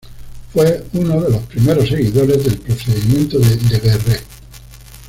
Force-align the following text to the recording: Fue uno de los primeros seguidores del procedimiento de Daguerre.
Fue 0.51 0.83
uno 0.93 1.21
de 1.21 1.29
los 1.29 1.43
primeros 1.43 1.87
seguidores 1.87 2.43
del 2.43 2.57
procedimiento 2.57 3.37
de 3.37 3.55
Daguerre. 3.69 4.21